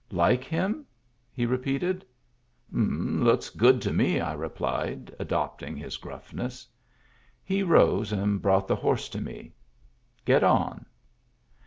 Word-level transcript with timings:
"Like 0.09 0.43
him?" 0.43 0.87
he 1.31 1.45
repeated." 1.45 2.03
Looks 2.71 3.51
good 3.51 3.83
to 3.83 3.93
me," 3.93 4.19
I 4.19 4.33
replied, 4.33 5.13
adopting 5.19 5.77
his 5.77 5.99
grufifness. 5.99 6.65
He 7.43 7.61
rose 7.61 8.11
and 8.11 8.41
brought 8.41 8.67
the 8.67 8.75
horse 8.75 9.09
to 9.09 9.21
me," 9.21 9.53
Get 10.25 10.43
on. 10.43 10.87